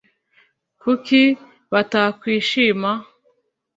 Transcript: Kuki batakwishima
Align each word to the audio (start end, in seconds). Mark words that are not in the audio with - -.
Kuki 0.81 1.21
batakwishima 1.71 2.91